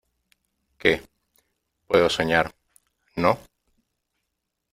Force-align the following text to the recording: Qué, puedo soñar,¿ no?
Qué, 0.79 1.03
puedo 1.85 2.09
soñar,¿ 2.09 2.51
no? 3.17 3.37